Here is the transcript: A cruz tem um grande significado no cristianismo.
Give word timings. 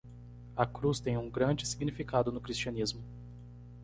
A 0.57 0.65
cruz 0.65 0.99
tem 0.99 1.15
um 1.15 1.29
grande 1.29 1.63
significado 1.67 2.31
no 2.31 2.41
cristianismo. 2.41 3.03